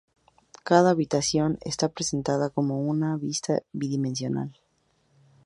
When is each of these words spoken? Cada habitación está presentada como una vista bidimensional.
Cada 0.63 0.89
habitación 0.89 1.59
está 1.61 1.87
presentada 1.87 2.49
como 2.49 2.79
una 2.81 3.17
vista 3.17 3.61
bidimensional. 3.71 4.57